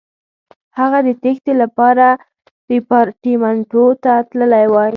[0.79, 2.05] هغه د تېښتې لپاره
[2.71, 4.89] ریپارټیمنټو ته تللی وای.